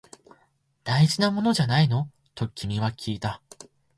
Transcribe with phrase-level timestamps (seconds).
[0.83, 2.09] 大事なものじゃないの？
[2.33, 3.39] と君はきいた